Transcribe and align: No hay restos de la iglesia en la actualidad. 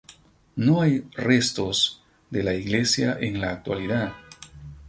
No 0.55 0.81
hay 0.81 1.01
restos 1.13 2.01
de 2.31 2.41
la 2.41 2.55
iglesia 2.55 3.19
en 3.21 3.39
la 3.39 3.51
actualidad. 3.51 4.13